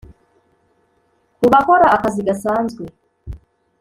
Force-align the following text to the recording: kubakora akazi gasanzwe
kubakora 1.39 1.85
akazi 1.95 2.21
gasanzwe 2.27 2.83